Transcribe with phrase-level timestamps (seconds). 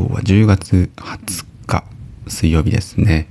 [0.00, 1.84] 今日は10月20日
[2.26, 3.28] 水曜日ですね。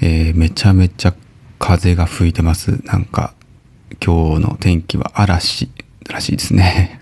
[0.00, 1.14] えーめちゃめちゃ
[1.58, 2.80] 風が吹いてます。
[2.86, 3.34] なんか
[4.02, 5.70] 今日の天気は嵐
[6.08, 6.98] らしいですね。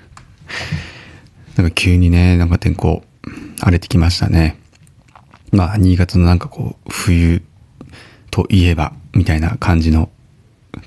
[1.55, 3.05] なんか急にね、なんか天候
[3.61, 4.59] 荒れてきましたね。
[5.53, 7.45] まあ新潟のなんかこう冬
[8.33, 10.11] といえばみたいな感じの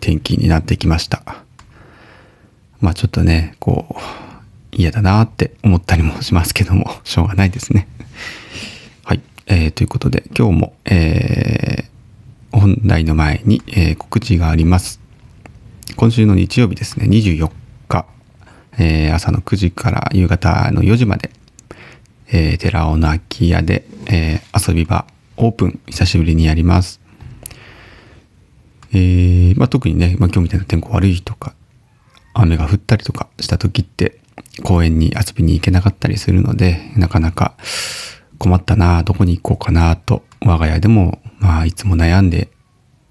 [0.01, 1.23] 天気になってきました。
[2.81, 4.28] まあちょっとね、こう、
[4.71, 7.87] 嫌だなって思ったりもしますけども、 しょうがないですね。
[9.03, 9.21] はい。
[9.47, 11.89] えーということで、今日も、えー
[12.51, 14.99] 本題の前に、えー告知があります。
[15.95, 17.51] 今週の日曜日ですね、24
[17.87, 18.05] 日、
[18.77, 21.31] えー朝の9時から夕方の4時まで、
[22.31, 25.05] えー寺尾の空き家で、えー遊び場
[25.37, 26.99] オープン、久しぶりにやります。
[28.91, 31.53] えーまあ、特にね、まあ、今日みたいな天候悪いとか
[32.41, 34.19] 雨が降ったりとかした時って
[34.63, 37.55] 公園に遊びに行けなかったりするのでなかなか
[38.37, 42.49] 困ったなどこに行こうかなと我が家でもまあいつも悩んで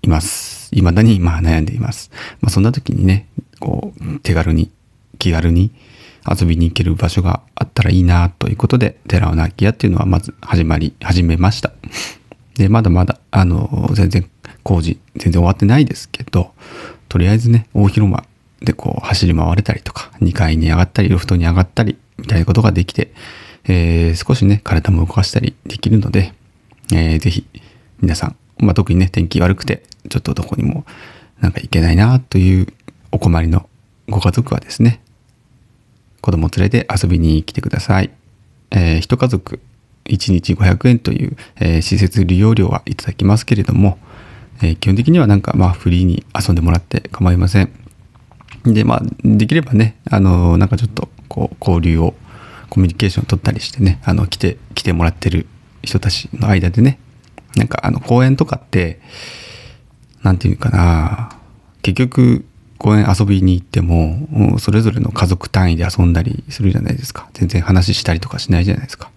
[0.02, 0.70] います。
[0.70, 3.26] 未だにまあ悩んでいます、まあ、そんな時にね
[3.58, 4.70] こう手軽に
[5.18, 5.72] 気軽に
[6.28, 11.72] 遊びに行ける場所があったらいいなということで寺尾の空き家っていうのはまず始まり始めました。
[12.56, 14.28] でまだまだあの全然
[14.62, 16.52] 工事全然終わってないですけど
[17.08, 18.24] とりあえずね大広間
[18.60, 23.12] でこう走り回れたりとか2階に上がったりロフトに上がったりみたいなことができて、
[23.64, 26.32] えー少しね体も動かしたりできるので、
[26.92, 27.46] えーぜひ
[28.00, 30.84] 皆さん、まあ、特にね天気悪くてちょっとどこにも
[31.40, 32.66] なんか行けないなという
[33.12, 33.68] お困りの
[34.08, 35.00] ご家族はですね
[36.20, 38.10] 子供連れて遊びに来てください。
[38.70, 39.60] えー一家族
[40.06, 43.98] 1日500円という、えー施設利用料はいただきますけれども、
[44.62, 47.70] えー基本的にはなんかまあフリーに遊んでもらって構いません。
[48.64, 52.14] でまあできればねあのなんかちょっとこう交流を
[52.70, 55.46] コミュニケーションを取ったりしてねあの来て来てもらってる
[55.82, 56.98] 人たちの間でね
[57.56, 59.00] なんかあの公園とかって
[60.22, 61.38] なんていうかな
[61.82, 62.44] 結局
[62.78, 67.28] 公園遊びに行ってもそれぞれの家族単位で遊んだりするじゃないですか。
[67.32, 69.10] 全然話したりとかしないじゃないですか。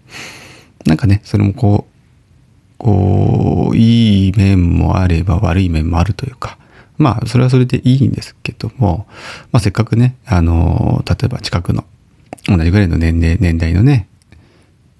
[0.85, 6.57] なんかねそれもこうこういい面もあれば悪い面もあるというか
[7.01, 9.07] まあそれはそれでいいんですけども、
[9.51, 11.83] まあ、せっかくねあの例えば近くの
[12.47, 14.07] 同じぐらいの年齢年代のね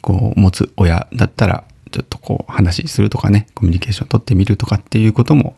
[0.01, 5.55] こう持つ親だったらちょっとこう話するとかねコミュニケーション取ってみるとかっていうことも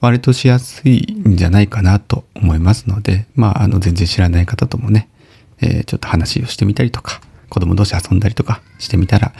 [0.00, 5.08] 割としやすいんじゃないかなと思いますのでまああの全然知らない方ともね、
[5.60, 9.32] えーちょっと話をしてみたりとか子供同士遊んだりとかしてみたら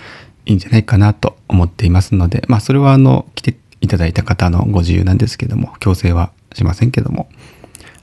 [0.46, 7.28] いいんじゃないかなと思っていますのでまあそれはあの来ていただいた方のご自由なんですけども強制はしませんけども。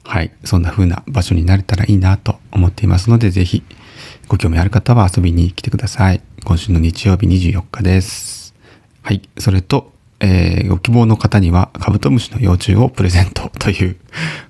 [0.04, 0.32] はい。
[0.44, 3.64] そんな風な場所になれたらいいなと思っていますのでぜひ
[4.28, 6.22] ご興味ある方は遊びに来てください。
[6.44, 8.54] 今週の日曜日24日です。
[9.02, 9.22] はい。
[9.38, 13.98] それとえーご希望の方にはカブトムシの幼虫をプレゼントという、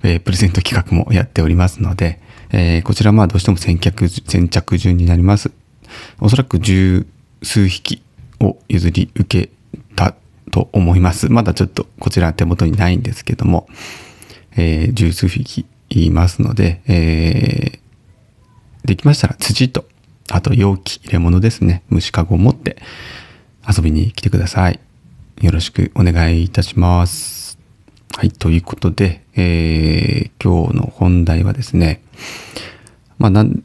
[0.04, 5.52] えープレゼント企画もやっておりますので、えーこちらまあどうしても先着先着順になります。
[6.20, 7.08] おそらく十
[7.42, 8.02] 数匹
[8.40, 9.52] を譲り受け
[10.56, 11.30] と思います。
[11.30, 13.68] まだちょっとこちら手元にないんですけども、
[14.56, 19.84] えー十数匹いますので、えーできましたら土と
[20.30, 21.84] あと容器入れ物ですね。
[21.90, 22.78] 虫かごを持って
[23.68, 24.80] 遊びに来てください。
[25.42, 27.60] よろしくお願いいたします。
[28.16, 32.02] はいということで、えー今日の本題はですね
[33.18, 33.62] まあなん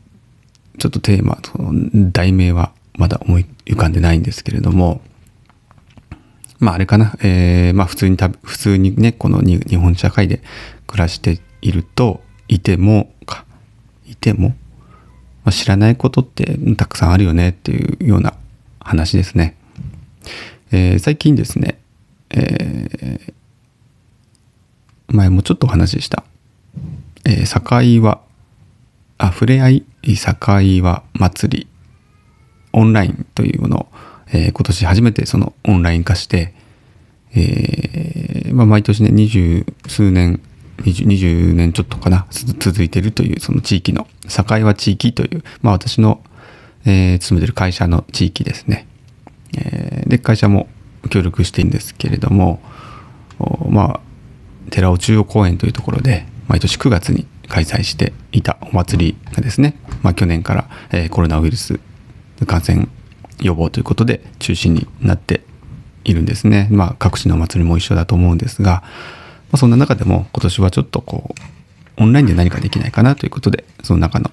[0.78, 5.02] ちょっとテーマその題名はまだ思い浮かんでないんですけれども
[6.60, 10.42] まああれかな、えーまあ普通にた普通にねこの日本社会で
[10.86, 13.44] 暮らしているといてもか
[14.06, 14.54] いても、ま
[15.46, 18.34] あ、知らないことってたくさんあるよねっていうような
[18.78, 19.56] 話ですね。
[20.70, 21.80] えー最近ですね、
[22.30, 23.34] えー
[25.12, 26.22] 前もちょっとお話しした、
[27.24, 28.20] えー、境は
[29.18, 30.34] あふれあい境
[30.84, 31.68] は祭り
[32.72, 33.86] オンラインというものを、
[34.32, 36.54] えー今年初めてそのオンライン化して、
[37.34, 40.40] えーまあ、毎年ね二十数年
[40.78, 46.22] 20, 20年ちょっとかな続いてるというその地域の境は地域という、まあ、私の、
[46.84, 48.86] えー勤めてる会社の地域ですね。
[49.56, 50.68] えーで会社も
[51.08, 52.60] 協力しているんですけれども
[53.68, 54.00] まあ
[54.70, 61.80] 寺尾中央公園というところで毎年9月に開催していたお祭りがですね、まあ、去年から、えーコロナウイルス
[62.46, 62.88] 感染
[63.40, 65.42] 予防ということで中止になって
[66.04, 66.68] いるんですね。
[66.70, 68.82] まあ各地のお祭りも一緒だと思うんですが、
[69.50, 71.34] まあ、そんな中でも今年はちょっとこ
[71.98, 74.30] うオンラインで何かできないかなということでその中の、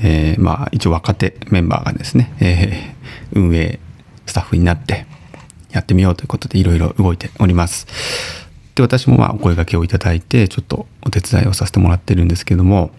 [0.00, 2.98] えーまあ一応若手メンバーがですね、えー
[3.32, 3.78] 運営
[4.26, 5.06] スタッフになって
[5.70, 7.86] やってみようということでいろいろ動いております。
[8.74, 12.90] で私もまあお声掛けをいただいてちょっとお手伝いをさせてもらってるんですけども、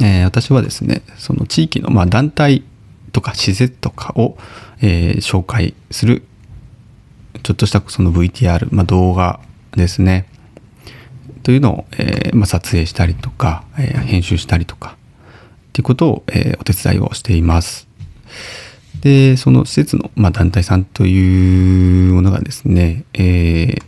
[0.00, 2.62] えー私はですねその地域のま団体
[3.12, 4.36] とか施設とかを、
[4.80, 6.22] えー紹介する
[7.42, 9.40] ちょっとしたその VTR、まあ、動画
[9.72, 10.26] ですね
[11.42, 14.96] というのを、えーまあ、撮影したりとか、えー編集したりとか
[15.68, 17.88] っていうことを、えーお手伝いをしています。
[19.00, 23.82] でその施設の、まあ、団体さんというものがですね、えー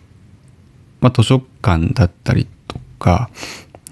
[1.01, 3.29] まあ、図書館だったりとか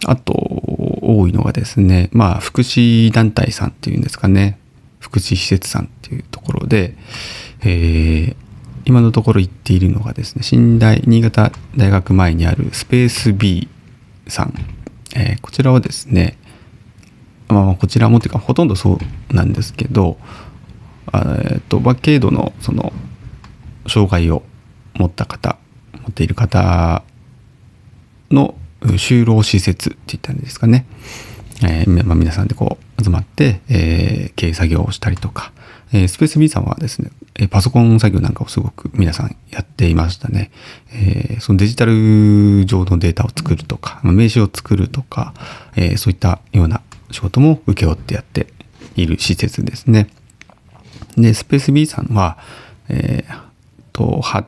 [0.07, 4.60] あと多いのがですねまあ福祉団体さんっていうんですかね
[5.01, 6.95] 福祉施設さんっていうところで、
[7.63, 8.37] えー
[8.87, 13.69] 今のところ行っているのがですね新大新潟大学前にあるスペース B
[14.27, 14.55] さん、
[15.15, 16.39] えーこちらはですね
[17.49, 18.99] まあ、こちらもっていうかほとんどそ
[19.31, 20.19] うなんですけど、
[21.13, 22.93] えっとまあ、軽度のその
[23.89, 24.45] 障害を
[24.95, 25.59] 持った方
[26.03, 27.03] 持っている方
[28.31, 30.87] の就労施設って言ったんですかね、
[31.63, 35.53] えーまあ、皆さんでこう集まって、えー経営作業をしたりとか、
[35.93, 40.51] えースペース B さんはですねえパソコン作業なんかをすごく皆さんやっていましたね、
[40.93, 45.35] えそのデジタル上のデータを作るとか名刺を作るとか、
[45.77, 48.47] えそういったような仕事も請け負ってやって
[48.97, 50.09] いる施設ですね。
[51.17, 52.39] でスペース B さんは
[52.89, 53.51] えー
[53.93, 54.47] とは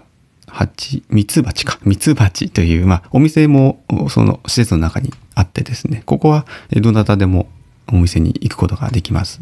[0.52, 1.78] 蜂ミツバチか。
[1.82, 6.02] ミツバチという、まあ、お店もその施設の中にあってですね。
[6.04, 7.48] ここはどなたでも
[7.88, 9.40] お店に行くことができます。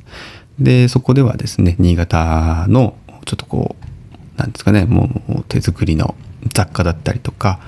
[0.58, 3.76] でそこではですね新潟のちょっとこ
[4.36, 6.14] うなんですかねもう手作りの
[6.54, 7.60] 雑貨だったりとか、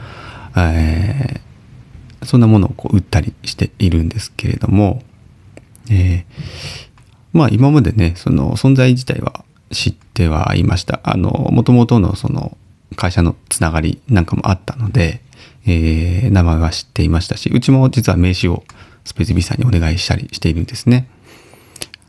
[0.56, 1.53] えー
[2.25, 5.03] そんなものをこう売ったりしているんですけれども、
[5.91, 6.25] えー
[7.33, 11.00] まあ今までねその存在自体は知ってはいました。
[11.03, 12.56] あのもともとのその
[12.94, 15.23] 会社のつながりなんかもあったので、
[15.67, 18.65] えー名前は知っていましたしうちも実は名刺を
[19.05, 21.09] スペース B さんにお願いしたりしているんですね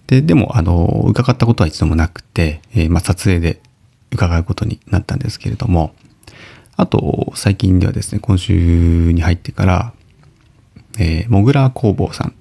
[0.07, 3.61] ででもあの伺ったことは一度もなくて、えーまあ、撮影で
[4.11, 5.93] 伺うことになったんですけれども
[6.75, 9.93] あと最近ではですね今週に入ってから
[10.99, 12.33] えー、もぐら工房さん。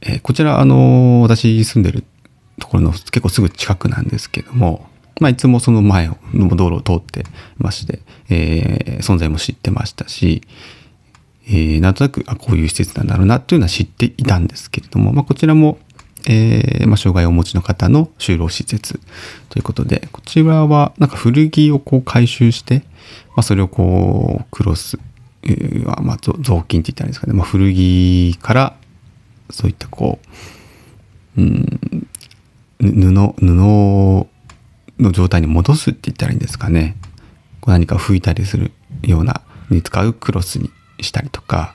[0.00, 2.04] えーこちら、あの私住んでる
[2.60, 4.86] ところの結構すぐ近くなんですけども、
[5.20, 7.24] まあ、いつもその前の道路を通って
[7.56, 8.00] まして、
[8.30, 10.42] えー存在も知ってましたし、
[11.46, 15.78] えーなんとなく、あ、こういう施設なんだろうなっていうのは知っていたんですけれども、まあ、こちらも、
[16.26, 19.00] えーまあ、障害をお持ちの方の就労施設
[19.48, 22.82] ということで、こちらはなんか古着をこう回収して、
[23.30, 24.98] まあ、それをこうクロス、
[25.44, 28.76] えーまあ、雑巾って言ったらいいんですかね、まあ、古着から
[29.50, 30.18] そういったこ
[31.36, 32.06] う、うん、
[32.80, 34.26] ぬ布布
[34.98, 36.96] の状態に戻すって言ったらいいんですかね。
[37.60, 41.74] こう何か拭いたりするようなに使うクロスにしたりとか、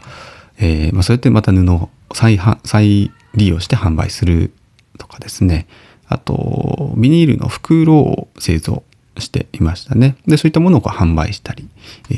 [0.60, 4.52] えーまあ、そうやってまた布を再再利用して販売する
[4.98, 5.68] とかですね。
[6.08, 8.84] あとビニールの袋を製造
[9.18, 10.16] していましたね。
[10.28, 11.70] でそういったものをこう販売したり、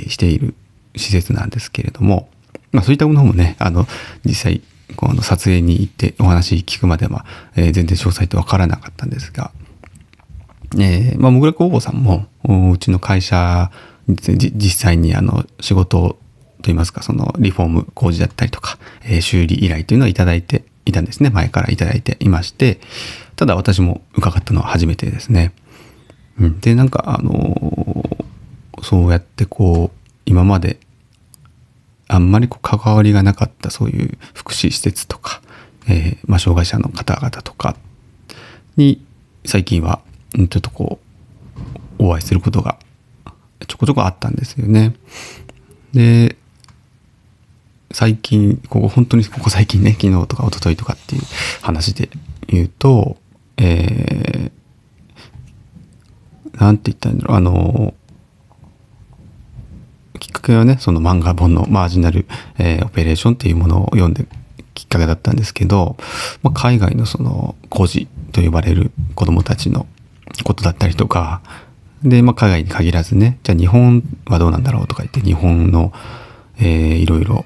[0.07, 0.55] している
[0.95, 2.29] 施設なんですけれども、
[2.71, 3.88] まあ、そういったものもねあの
[4.25, 4.62] 実際
[4.95, 9.51] この撮影に行ってお話聞くまでは、えー全然詳細ってわからなかったんですが
[10.77, 12.27] えーまあ、もぐら工房さんも
[12.72, 13.72] うちの会社
[14.07, 16.17] 実際にあの仕事
[16.62, 22.79] といいますかそのリフォーム工事だったりとか、えー修理依頼というのをいただいていたんですね前からいただいていまして
[23.36, 25.53] ただ私も伺ったのは初めてですね。
[26.39, 28.15] うん、でなんかあのー
[28.86, 30.79] そうやってこう今まで
[32.07, 35.41] あんまりこう関わりがなかったそういう福祉施設とか、
[35.89, 37.75] えーまあ、障害者の方々とか
[38.77, 39.03] に
[39.43, 40.01] 最近は
[40.36, 41.00] ちょっとこ
[42.00, 42.77] うお会いすることが
[43.68, 44.94] ちょこちょこあったんですよね。
[45.94, 46.36] で
[47.92, 51.22] 最近ここ本当にここ最近ね昨日とか一昨日とかっていう
[51.62, 52.10] 話で
[52.48, 53.18] 言うと
[53.58, 57.94] えー、なんて言ったんだろうあの
[60.20, 62.25] きっかけはねその漫画本のマージナル、
[62.58, 64.25] えーオペレーションっていうものを読んで
[64.74, 65.96] きっかけだったんですけど、
[66.44, 69.88] まあ、海外のその孤児と呼ばれる子どもたちの
[70.44, 71.41] ことだったりとか、
[72.03, 75.91] で、まあ、海外に限らずね、じゃあ日本はどうなんだろうとか言って、日本の、
[76.58, 77.46] えー、いろいろ、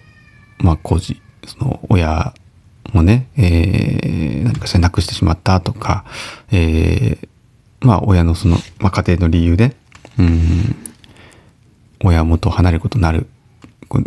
[0.59, 2.33] まあ、孤児、その、親
[2.93, 6.05] もね、えー、何かしらなくしてしまったとか、
[6.51, 7.27] えー、
[7.81, 9.75] まあ、親のその、まあ、家庭の理由で、
[10.17, 10.75] うん、
[12.03, 13.27] 親元を離れることになる。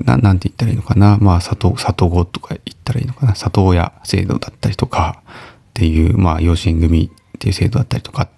[0.05, 1.19] ななんて言ったらいいのかな。
[1.21, 3.35] まあ、里、里子とか言ったらいいのかな。
[3.35, 8.29] 里親制度だったりとか、っていう、まあ、養子縁組っていう制度だったりとか、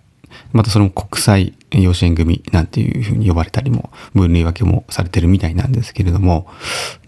[0.53, 6.47] またそれも国際養子縁組なんていうふうに呼ばれたりも、分類分けもされてるみたいなんですけれども、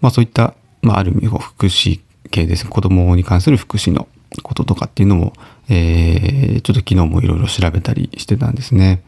[0.01, 4.07] まあそういった、まあある意味福祉系です、子供に関する福祉の
[4.43, 5.33] こととかっていうのも、
[5.69, 9.03] えー、ちょっと昨日もいろいろ調べたりしてたんですね。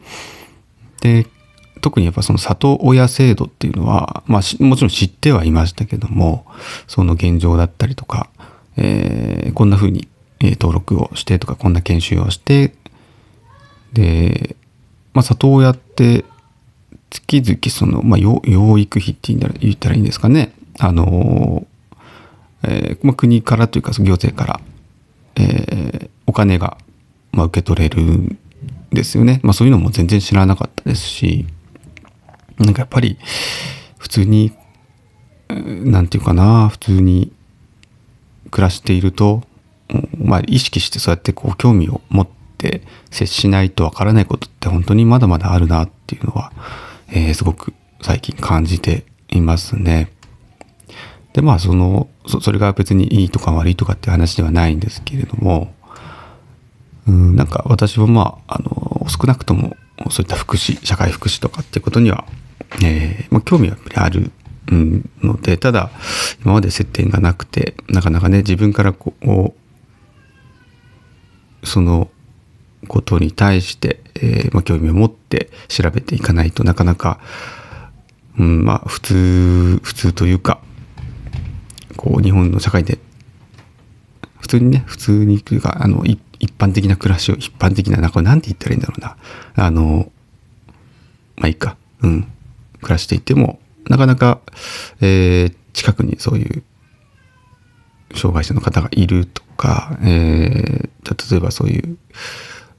[1.00, 1.26] で、
[1.80, 6.46] 特にやっぱその里親制度っていうのは、まあもちろん知ってはいましたけども、
[6.86, 8.28] その現状だったりとか、
[8.76, 10.08] えー、こんな風に
[10.40, 12.74] 登録をしてとか、こんな研修をして、
[13.92, 14.56] で、
[15.12, 16.24] まあ、里親って
[17.10, 20.52] 月々その、まあ、養育費って言ったらいいんですかね。
[20.78, 21.66] あの、
[22.62, 24.60] えー、まあ、国からというか行政から、
[25.36, 26.78] えー、お金が、
[27.32, 28.38] まあ、受け取れるん
[28.92, 29.40] ですよね。
[29.42, 31.46] まあ、そういうのも全然知らなかったですし、
[32.58, 33.18] なんかやっぱり
[33.98, 34.52] 普通に、
[35.48, 37.32] なんていうかな、普通に
[38.50, 39.42] 暮らしていると、
[40.16, 46.52] まあ、意識してそうやってこう興味を持ってって接しないとわからないことって本当にまだまだあるなっていうのは、
[47.08, 50.12] えー、すごく最近感じていますね。
[51.32, 55.72] で、まあそのそ、れが別にいいとか悪いとかって話ではないんですけれども、
[57.06, 59.76] うん、なんか私はまあ、あの、少なくとも
[60.10, 62.24] そういった福祉、社会福祉とかっていうことには、
[62.82, 64.30] えー、まあ、興味はやっぱりある
[65.22, 65.90] ので、ただ、
[66.44, 69.54] 今まで接点がなくて、なかなかね、自分からこう、
[71.66, 72.10] その
[72.88, 77.20] ことに対して、えー、まあ、興味を持って調べていかないとなかなか、
[78.38, 80.60] うん、まあ普通普通というか
[81.96, 82.98] こう日本の社会で
[84.40, 86.18] 普通にね普通にというかあの一
[86.56, 89.16] 般的な暮らしを一般的ななんかなんて言ったらいいんだろうな。
[89.56, 90.10] あの
[91.36, 91.76] まあいいか。
[92.02, 92.32] うん。
[92.80, 94.40] 暮らしていてもなかなか、
[95.00, 96.62] えー、近くにそういう
[98.14, 101.98] 障害者の方がいるとか、えー、例えばそういう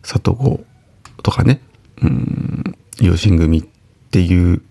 [0.03, 0.65] 里子
[1.23, 1.61] とかね、
[2.01, 3.63] うん、養子組っ
[4.11, 4.61] ていう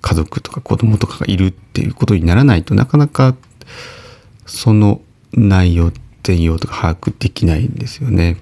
[0.00, 3.34] 家族とか子供とかがいるっていうことにならないとなかなか
[4.46, 5.00] その
[5.32, 8.36] 内容全容とか把握できないんですよね。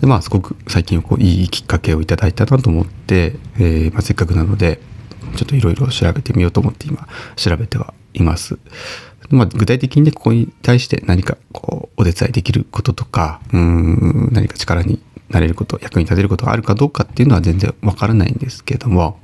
[0.00, 4.80] でまあすごく最近こういいきっかけをいただいたなと思って、えーまあ、せっかくなので
[5.36, 7.06] ちょっといろいろ調べてみようと思って今
[7.36, 8.58] 調べてはいます。
[9.30, 19.18] まあ、具体的にね、ここに対して何かこう、お手伝いできることとか、うん、何か力になれること、役に立てることがあるかどうかっていうのは全然わからないんですけども、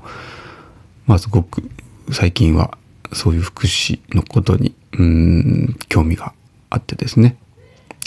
[1.06, 1.62] まあ、すごく
[2.10, 2.76] 最近は
[3.12, 6.32] そういう福祉のことに、うん、興味が
[6.70, 7.36] あってですね、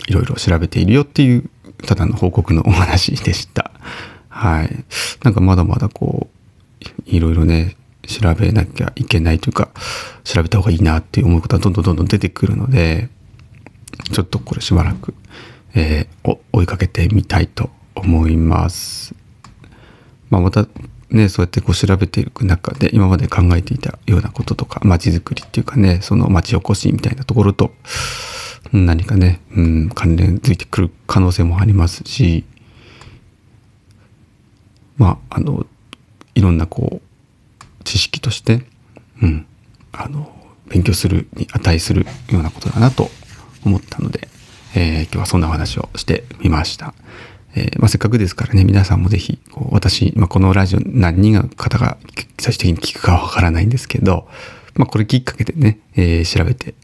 [0.07, 1.49] いろいろ調べているよっていう、
[1.85, 3.71] ただの報告のお話でした。
[4.29, 4.85] はい。
[5.23, 7.75] なんかまだまだこう、いろいろね、
[8.07, 9.69] 調べなきゃいけないというか、
[10.23, 13.09] 調べた方がいいなって思うことはどんどんどんどん出てくるので、
[14.11, 15.13] ちょっとこれしばらく、
[15.73, 19.13] えー、追いかけてみたいと思います。
[20.29, 20.67] まあ、また
[21.09, 27.71] ね、そうやってこう調べていく中で今まで考えていたようなこととか、街づくりっていうかね、その街おこしみたいなところと
[28.71, 32.45] 何かね、うん、関連づいてくる可能性もありますし、
[34.97, 35.65] まあ、あの、
[36.35, 37.10] いろんなこう、
[37.83, 38.63] 知識として、
[39.21, 39.45] うん、
[39.91, 40.31] あの、
[40.67, 43.09] 勉強するに値するようなことだなと
[43.65, 44.27] 思ったので、
[44.75, 46.93] えー、今日はそんなお話をしてみました。
[47.55, 51.97] えー、まあ、せっかくですからね、皆さんもぜひ、こう私、まあ、このラジオ何人の方が
[52.39, 54.27] 最終的に聞くかはわからないんですけど、
[54.75, 56.75] まあ、これきっかけでね、えー、調べて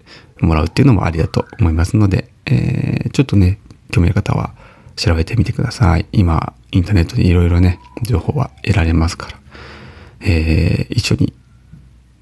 [0.42, 3.60] もらうっていうのもありだと思いますので、えー、ちょっとね、
[3.92, 4.54] 興味ある方は
[4.98, 6.06] 調べてみてください。
[6.12, 9.40] 今、インターネットでいろいろね、情報は得られますから。
[10.22, 11.34] えー、一緒に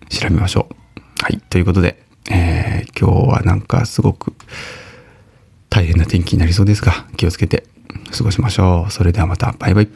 [0.10, 1.24] 調べましょう。
[1.24, 1.40] はい。
[1.50, 4.34] ということで、えー、今日はなんかすごく
[5.70, 7.66] 大変な天気になりそうですが、気をつけて
[8.16, 8.92] 過ごしましょう。
[8.92, 9.88] それではまた、バイバイ。